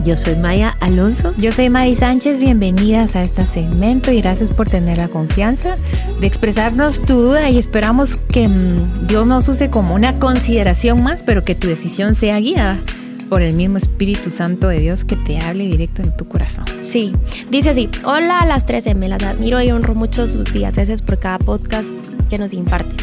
[0.03, 1.33] Yo soy Maya Alonso.
[1.37, 2.37] Yo soy Mari Sánchez.
[2.37, 5.77] Bienvenidas a este segmento y gracias por tener la confianza
[6.19, 11.23] de expresarnos tu duda y esperamos que mm, Dios nos use como una consideración más,
[11.23, 12.81] pero que tu decisión sea guiada
[13.29, 16.65] por el mismo Espíritu Santo de Dios que te hable directo en tu corazón.
[16.81, 17.13] Sí,
[17.49, 21.01] dice así, hola a las 13, me las admiro y honro mucho sus días, gracias
[21.01, 21.87] por cada podcast
[22.35, 22.95] que nos imparte.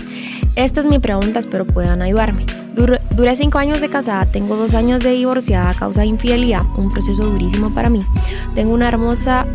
[0.57, 2.45] Esta es mi pregunta, espero puedan ayudarme.
[2.75, 6.91] duré cinco años de casada, tengo dos años de divorciada a causa de infidelidad, un
[6.91, 8.01] proceso durísimo para mí.
[8.55, 9.47] Tengo una hermosa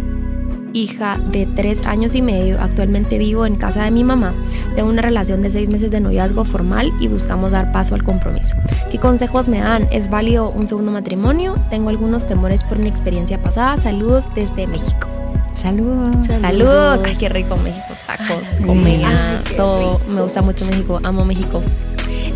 [0.73, 2.59] hija de tres años y medio.
[2.61, 4.33] Actualmente vivo en casa de mi mamá.
[4.75, 8.55] Tengo una relación de seis meses de noviazgo formal y buscamos dar paso al compromiso.
[8.91, 9.87] ¿Qué consejos me dan?
[9.91, 11.55] ¿Es válido un segundo matrimonio?
[11.69, 13.77] Tengo algunos temores por mi experiencia pasada.
[13.77, 15.07] Saludos desde México.
[15.53, 16.27] Saludos.
[16.27, 17.01] Saludos.
[17.03, 17.87] Ay, qué rico México.
[18.05, 19.99] Tacos, comida, todo.
[20.09, 20.99] Me gusta mucho México.
[21.03, 21.61] Amo México.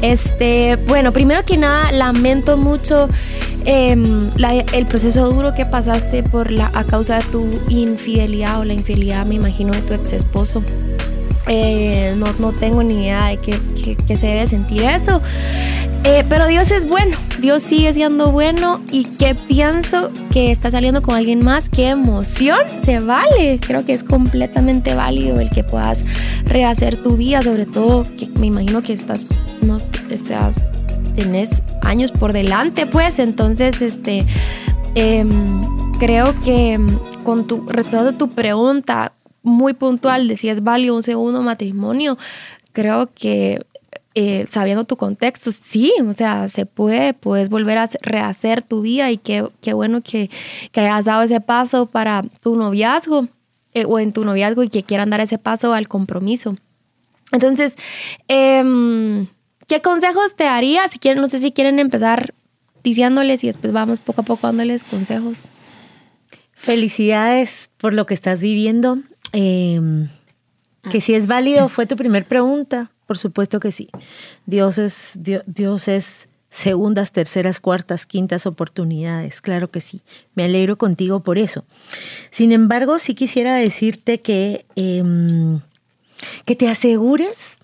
[0.01, 3.07] Este, bueno, primero que nada, lamento mucho
[3.65, 4.29] em,
[4.73, 9.25] el proceso duro que pasaste por la, a causa de tu infidelidad o la infidelidad,
[9.25, 10.63] me imagino, de tu ex esposo.
[11.53, 15.21] Eh, no, no, tengo ni idea de qué, se debe sentir eso.
[16.05, 21.01] Eh, pero Dios es bueno, Dios sigue siendo bueno y que pienso que está saliendo
[21.01, 26.05] con alguien más, qué emoción, se vale, creo que es completamente válido el que puedas
[26.45, 29.25] rehacer tu vida, sobre todo que me imagino que estás
[29.61, 30.51] no, o sea,
[31.17, 34.25] tenés años por delante, pues, entonces, este,
[34.95, 35.61] em,
[35.99, 36.87] creo que em,
[37.25, 39.11] con tu, respecto a tu pregunta
[39.43, 42.17] muy puntual de si es válido un segundo matrimonio,
[42.71, 43.65] creo que
[44.13, 49.09] eh, sabiendo tu contexto, sí, o sea, se puede, puedes volver a rehacer tu vida
[49.11, 50.29] y qué, qué bueno que,
[50.71, 53.27] que, hayas dado ese paso para tu noviazgo
[53.73, 56.55] eh, o en tu noviazgo y que quieran dar ese paso al compromiso.
[57.31, 57.75] Entonces,
[58.27, 59.25] eh,
[59.71, 60.85] ¿Qué consejos te daría?
[60.89, 62.33] Si quieren, no sé si quieren empezar
[62.83, 65.47] diciéndoles y después vamos poco a poco dándoles consejos.
[66.51, 68.97] Felicidades por lo que estás viviendo.
[69.31, 70.09] Em,
[70.89, 72.91] que si es válido, fue tu primer pregunta.
[73.07, 73.89] Por supuesto que sí.
[74.45, 79.41] Dios es, Dios, es segundas, terceras, cuartas, quintas oportunidades.
[79.41, 80.01] Claro que sí.
[80.33, 81.65] Me alegro contigo por eso.
[82.29, 85.59] Sin embargo, sí quisiera decirte que, em,
[86.45, 87.57] que te asegures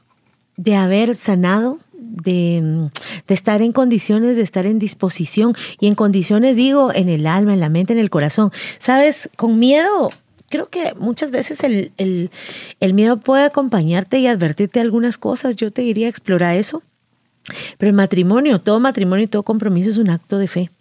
[0.57, 1.79] de haber sanado
[2.23, 2.89] de,
[3.27, 7.59] estar en condiciones, de estar en disposición y en condiciones, digo, en el alma, en
[7.59, 8.51] la mente, en el corazón.
[8.79, 10.11] Sabes, con miedo,
[10.49, 15.55] creo que muchas veces el, el, miedo puede acompañarte y advertirte algunas cosas.
[15.55, 16.83] Yo te diría, explora eso.
[17.77, 20.71] Pero el matrimonio, todo matrimonio y todo compromiso es un acto de fe.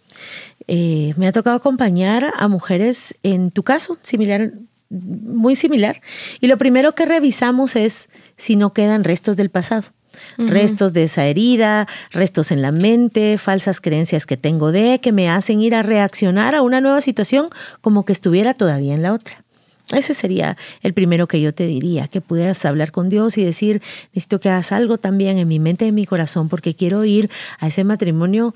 [0.67, 4.51] Eh, me ha tocado acompañar a mujeres en tu caso, similar,
[4.89, 6.01] muy similar.
[6.41, 9.93] Y lo primero que revisamos es si no quedan restos del pasado
[10.37, 15.29] restos de esa herida, restos en la mente, falsas creencias que tengo de, que me
[15.29, 17.49] hacen ir a reaccionar a una nueva situación
[17.81, 19.43] como que estuviera todavía en la otra.
[19.91, 23.81] Ese sería el primero que yo te diría, que pudieras hablar con Dios y decir,
[24.13, 27.29] necesito que hagas algo también en mi mente y en mi corazón, porque quiero ir
[27.59, 28.53] a ese matrimonio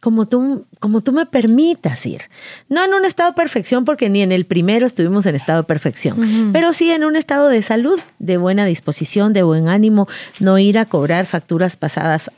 [0.00, 2.22] como tú, como tú me permitas ir.
[2.68, 5.66] No en un estado de perfección, porque ni en el primero estuvimos en estado de
[5.66, 10.06] perfección, pero sí en un estado de salud, de buena disposición, de buen ánimo,
[10.38, 12.30] no ir a cobrar facturas pasadas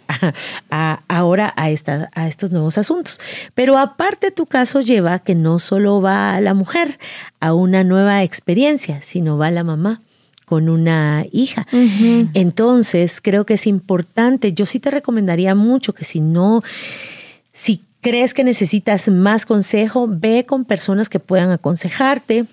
[1.08, 3.20] ahora a, esta, a estos nuevos asuntos.
[3.54, 6.98] Pero aparte tu caso lleva que no solo va a la mujer
[7.40, 10.00] a una nueva experiencia, sino va a la mamá
[10.46, 11.64] con una hija.
[12.34, 16.64] Entonces, creo que es importante, yo sí te recomendaría mucho que si no,
[17.52, 22.46] si crees que necesitas más consejo, ve con personas que puedan aconsejarte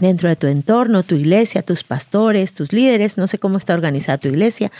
[0.00, 4.18] dentro de tu entorno, tu iglesia, tus pastores, tus líderes, no sé cómo está organizada
[4.18, 4.70] tu iglesia,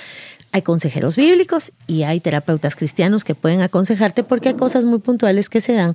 [0.51, 5.51] hay consejeros bíblicos y hay terapeutas cristianos que pueden aconsejarte porque hay cosas muy puntuales
[5.51, 5.92] que se dan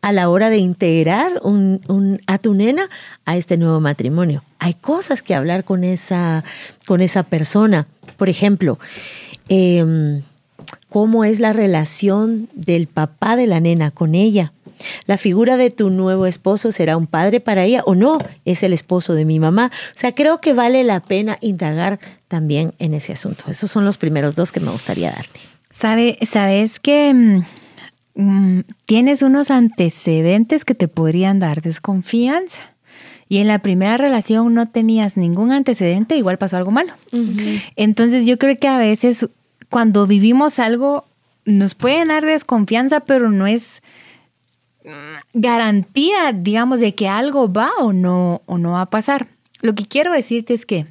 [0.00, 1.42] a la hora de integrar
[2.26, 2.88] a tu nena
[3.24, 4.44] a este nuevo matrimonio.
[4.60, 6.44] Hay cosas que hablar con esa,
[6.86, 7.88] con esa persona.
[8.16, 8.78] Por ejemplo,
[9.48, 10.22] em,
[10.96, 14.54] cómo es la relación del papá de la nena con ella.
[15.04, 18.72] La figura de tu nuevo esposo será un padre para ella o no, es el
[18.72, 19.70] esposo de mi mamá.
[19.94, 23.44] O sea, creo que vale la pena indagar también en ese asunto.
[23.48, 25.38] Esos son los primeros dos que me gustaría darte.
[25.70, 27.44] ¿Sabe, sabes que mm,
[28.14, 32.62] mm, tienes unos antecedentes que te podrían dar desconfianza?
[33.28, 36.94] Y en la primera relación no tenías ningún antecedente, igual pasó algo malo.
[37.76, 39.28] Entonces yo creo que a veces
[39.70, 41.06] cuando vivimos algo
[41.44, 43.82] nos puede dar desconfianza, pero no es
[45.32, 49.28] garantía, digamos, de que algo va o no, o no va a pasar.
[49.60, 50.86] Lo que quiero decirte es que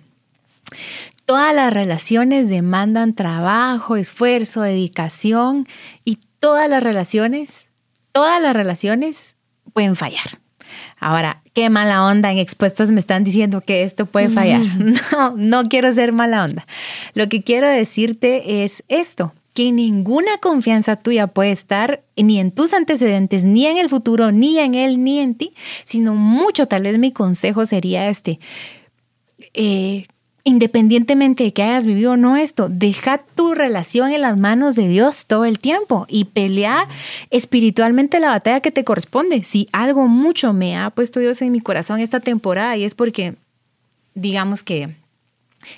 [1.26, 5.68] todas las relaciones demandan trabajo, esfuerzo, dedicación
[6.04, 7.68] y todas las relaciones,
[8.12, 9.36] todas las relaciones
[9.74, 10.40] pueden fallar.
[11.00, 14.62] Ahora, qué mala onda en expuestos me están diciendo que esto puede fallar.
[15.12, 16.66] No, no quiero ser mala onda.
[17.14, 22.74] Lo que quiero decirte es esto que ninguna confianza tuya puede estar ni en tus
[22.74, 25.54] antecedentes, ni en el futuro, ni en él, ni en ti,
[25.86, 28.40] sino mucho, tal vez mi consejo sería este,
[29.54, 30.08] eh,
[30.46, 34.88] independientemente de que hayas vivido o no esto, deja tu relación en las manos de
[34.88, 36.88] Dios todo el tiempo y pelea
[37.32, 39.44] espiritualmente la batalla que te corresponde.
[39.44, 43.34] Si algo mucho me ha puesto Dios en mi corazón esta temporada y es porque,
[44.14, 44.96] digamos que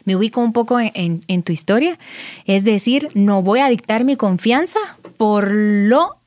[0.03, 1.97] me ubico un poco en, tu historia,
[2.45, 4.79] es decir, no voy a dictar mi confianza
[5.15, 6.17] por lo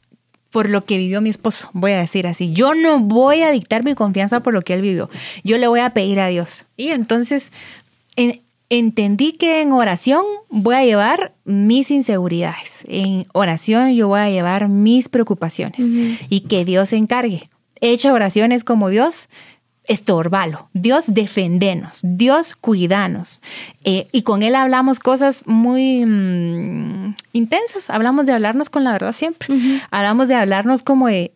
[0.50, 2.52] por lo que vivió mi esposo, voy a decir así.
[2.52, 5.08] Yo no voy a dictar mi confianza por lo que él vivió.
[5.44, 6.64] Yo le voy a pedir a Dios.
[6.76, 7.52] Y entonces
[8.70, 12.84] entendí que en oración voy a llevar mis inseguridades.
[12.86, 15.80] En oración yo voy a llevar mis preocupaciones
[16.28, 17.50] y que Dios se encargue.
[17.80, 19.28] He hecho oraciones como Dios,
[19.84, 20.68] estorbalo.
[20.72, 23.40] Dios defendenos, Dios cuidanos.
[23.84, 27.90] Eh, y con Él hablamos cosas muy mm, intensas.
[27.90, 29.48] Hablamos de hablarnos con la verdad siempre.
[29.90, 31.32] Hablamos de hablarnos como de,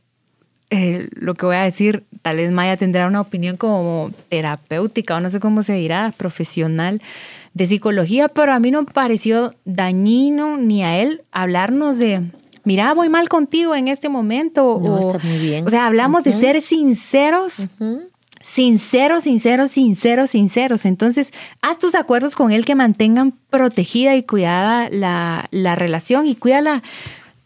[0.74, 5.20] eh, lo que voy a decir, tal vez Maya tendrá una opinión como terapéutica o
[5.20, 7.00] no sé cómo se dirá, profesional
[7.54, 12.22] de psicología, pero a mí no me pareció dañino ni a él hablarnos de
[12.64, 14.80] mira, voy mal contigo en este momento.
[14.82, 15.66] No, o, está muy bien.
[15.66, 17.68] O sea, hablamos de ser sinceros
[18.44, 20.84] sinceros, sinceros, sinceros, sinceros.
[20.84, 21.32] Entonces,
[21.62, 26.82] haz tus acuerdos con él que mantengan protegida y cuidada la, relación y cuídala.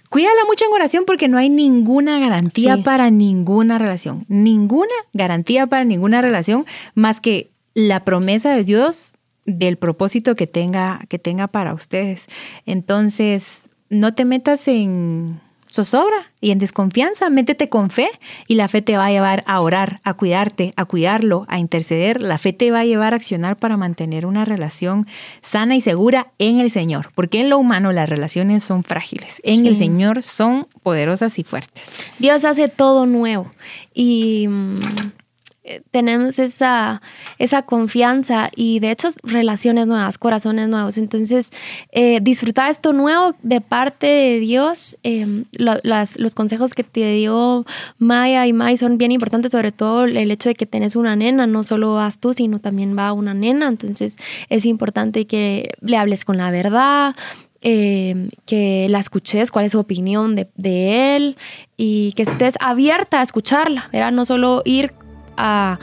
[0.08, 4.24] Cuídala mucho en oración porque no hay ninguna garantía para ninguna relación.
[4.28, 9.12] Ninguna garantía para ninguna relación más que la promesa de Dios
[9.44, 12.26] del propósito que tenga, que tenga para ustedes.
[12.66, 17.30] Entonces, no te metas en zozobra y en desconfianza.
[17.30, 18.08] Métete con fe
[18.46, 22.20] y la fe te va a llevar a orar, a cuidarte, a cuidarlo, a interceder.
[22.20, 25.06] La fe te va a llevar a accionar para mantener una relación
[25.40, 27.10] sana y segura en el Señor.
[27.14, 29.40] Porque en lo humano las relaciones son frágiles.
[29.44, 31.98] En el Señor son poderosas y fuertes.
[32.18, 33.50] Dios hace todo nuevo.
[33.94, 34.80] Y mm,
[35.90, 37.02] tenemos esa,
[37.38, 40.98] esa confianza y de hecho relaciones nuevas, corazones nuevos.
[40.98, 41.50] Entonces,
[41.92, 44.96] eh, disfrutar esto nuevo de parte de Dios.
[45.02, 47.66] Em, los consejos que te dio
[47.98, 51.46] Maya y May son bien importantes, sobre todo el hecho de que tenés una nena,
[51.46, 53.68] no solo vas tú, sino también va una nena.
[53.68, 54.16] Entonces,
[54.48, 57.14] es importante que le hables con la verdad,
[57.60, 61.36] em, que la escuches, cuál es su opinión de, de, él
[61.76, 64.12] y que estés abierta a escucharla, ¿verdad?
[64.12, 64.92] No solo ir
[65.38, 65.78] a,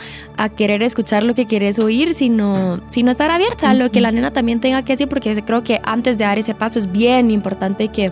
[0.57, 4.31] querer escuchar lo que quieres oír, sino, sino estar abierta a lo que la nena
[4.31, 7.87] también tenga que decir, porque creo que antes de dar ese paso es bien importante
[7.87, 8.11] que,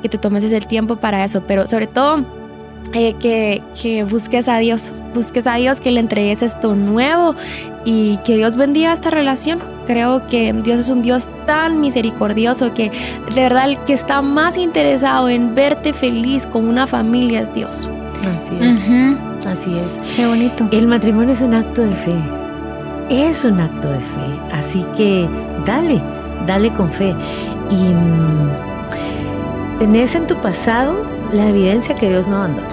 [0.00, 2.24] que te tomes ese tiempo para eso, pero sobre todo
[2.94, 7.34] eh, que, que, busques a Dios, busques a Dios, que le entregues esto nuevo
[7.84, 9.60] y que Dios bendiga esta relación.
[9.86, 12.90] Creo que Dios es un Dios tan misericordioso que
[13.34, 17.88] de verdad el que está más interesado en verte feliz con una familia es Dios.
[18.22, 19.27] Así es.
[19.48, 19.98] Así es.
[20.14, 20.68] Qué bonito.
[20.70, 22.14] El matrimonio es un acto de fe.
[23.08, 24.52] Es un acto de fe.
[24.52, 25.26] Así que
[25.64, 26.02] dale,
[26.46, 27.14] dale con fe.
[27.70, 32.68] Y mm, tenés en tu pasado la evidencia que Dios no abandona.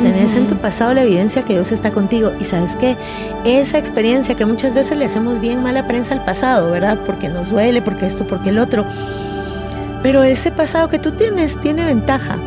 [0.00, 2.30] tenés en tu pasado la evidencia que Dios está contigo.
[2.40, 2.96] Y sabes que
[3.44, 6.96] esa experiencia que muchas veces le hacemos bien mala prensa al pasado, ¿verdad?
[7.04, 8.86] Porque nos duele, porque esto, porque el otro.
[10.04, 12.38] Pero ese pasado que tú tienes tiene ventaja.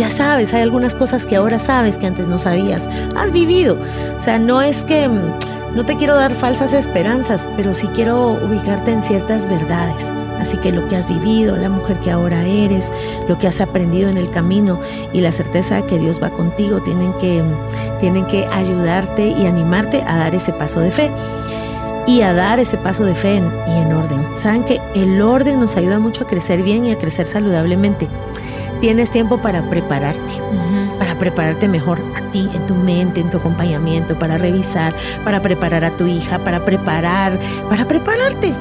[0.00, 2.88] Ya sabes, hay algunas cosas que ahora sabes que antes no sabías.
[3.18, 3.76] Has vivido.
[4.18, 8.30] O sea, no es que mm, no te quiero dar falsas esperanzas, pero sí quiero
[8.42, 10.10] ubicarte en ciertas verdades.
[10.40, 12.90] Así que lo que has vivido, la mujer que ahora eres,
[13.28, 14.80] lo que has aprendido en el camino
[15.12, 17.42] y la certeza de que Dios va contigo tienen que,
[18.00, 21.10] tienen que ayudarte y animarte a dar ese paso de fe
[22.06, 24.26] y a dar ese paso de fe y en orden.
[24.38, 28.08] Saben que el orden nos ayuda mucho a crecer bien y a crecer saludablemente.
[28.80, 30.40] Tienes tiempo para prepararte,
[30.98, 35.84] para prepararte mejor a ti, en tu mente, en tu acompañamiento, para revisar, para preparar
[35.84, 38.54] a tu hija, para preparar, para prepararte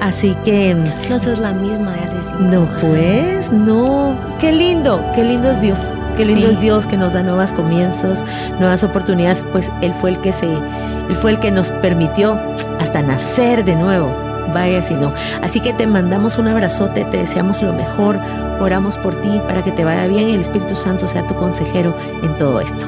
[0.00, 0.74] Así que...
[1.08, 1.96] No sos la misma,
[2.38, 4.14] No, pues, no.
[4.40, 5.80] Qué lindo, qué lindo es Dios.
[6.16, 8.24] Qué lindo es Dios que nos da nuevos comienzos,
[8.60, 12.38] nuevas oportunidades, pues Él fue el que se, Él fue el que nos permitió
[12.78, 14.33] hasta nacer de nuevo.
[14.52, 15.12] Vaya si no.
[15.42, 18.18] Así que te mandamos un abrazote, te deseamos lo mejor,
[18.60, 21.94] oramos por ti para que te vaya bien y el Espíritu Santo sea tu consejero
[22.22, 22.86] en todo esto.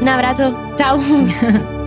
[0.00, 0.98] Un abrazo, chao.